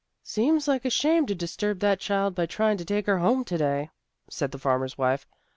[0.23, 3.55] "Seems like a shame to disturb that child by trying to take her home to
[3.55, 3.91] day,"
[4.31, 5.27] said the farmer's wife.